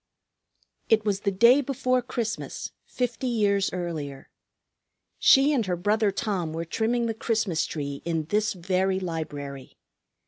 [0.89, 4.31] It was the day before Christmas, fifty years earlier.
[5.19, 9.77] She and her brother Tom were trimming the Christmas tree in this very library.